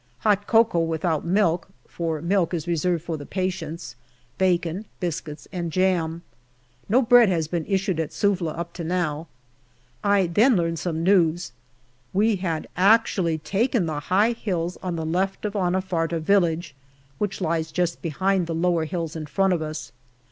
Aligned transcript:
Hot 0.21 0.47
cocoa, 0.47 0.79
without 0.79 1.23
milk, 1.27 1.67
for 1.87 2.23
milk 2.23 2.55
is 2.55 2.67
reserved 2.67 3.03
for 3.03 3.17
the 3.17 3.25
patients; 3.27 3.95
bacon, 4.39 4.85
biscuits, 4.99 5.47
and 5.53 5.71
jam. 5.71 6.23
No 6.89 7.03
bread 7.03 7.29
has 7.29 7.47
been 7.47 7.67
issued 7.67 7.99
at 7.99 8.11
Suvla 8.11 8.53
up 8.57 8.73
to 8.73 8.83
now. 8.83 9.27
I 10.03 10.25
then 10.25 10.55
learn 10.55 10.75
some 10.75 11.03
news. 11.03 11.51
We 12.13 12.37
had 12.37 12.67
actually 12.75 13.37
taken 13.37 13.85
the 13.85 13.99
high 13.99 14.31
hills 14.31 14.75
on 14.81 14.95
the 14.95 15.05
left 15.05 15.45
of 15.45 15.53
Anafarta 15.53 16.19
Village, 16.19 16.73
which 17.19 17.39
lies 17.39 17.71
just 17.71 18.01
behind 18.01 18.47
the 18.47 18.55
lower 18.55 18.85
hills 18.85 19.15
in 19.15 19.27
front 19.27 19.53
of 19.53 19.61
us. 19.61 19.91